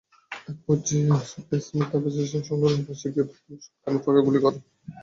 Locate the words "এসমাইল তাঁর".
1.53-2.01